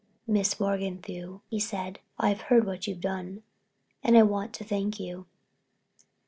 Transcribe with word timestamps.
"Miss 0.25 0.55
Morganthau," 0.59 1.41
he 1.47 1.59
said, 1.59 1.99
"I've 2.17 2.41
heard 2.49 2.65
what 2.65 2.87
you've 2.87 3.01
done, 3.01 3.43
and 4.03 4.17
I 4.17 4.23
want 4.23 4.51
to 4.53 4.63
thank 4.63 4.99
you." 4.99 5.27